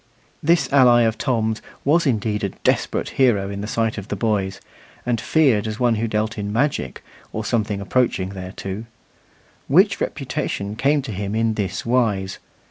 This 0.41 0.67
ally 0.73 1.01
of 1.03 1.19
Tom's 1.19 1.61
was 1.85 2.07
indeed 2.07 2.43
a 2.43 2.49
desperate 2.49 3.09
hero 3.21 3.51
in 3.51 3.61
the 3.61 3.67
sight 3.67 3.99
of 3.99 4.07
the 4.07 4.15
boys, 4.15 4.59
and 5.05 5.21
feared 5.21 5.67
as 5.67 5.79
one 5.79 5.93
who 5.93 6.07
dealt 6.07 6.39
in 6.39 6.51
magic, 6.51 7.03
or 7.31 7.45
something 7.45 7.79
approaching 7.79 8.29
thereto. 8.31 8.85
Which 9.67 10.01
reputation 10.01 10.75
came 10.75 11.03
to 11.03 11.11
him 11.11 11.35
in 11.35 11.53
this 11.53 11.85
wise. 11.85 12.39